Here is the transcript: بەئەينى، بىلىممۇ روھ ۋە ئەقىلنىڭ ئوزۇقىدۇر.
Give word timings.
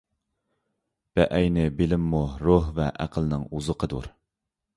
بەئەينى، 1.19 1.65
بىلىممۇ 1.81 2.23
روھ 2.49 2.73
ۋە 2.81 2.89
ئەقىلنىڭ 3.05 3.45
ئوزۇقىدۇر. 3.53 4.11